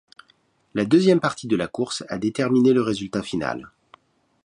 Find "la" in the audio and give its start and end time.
0.73-0.83, 1.55-1.67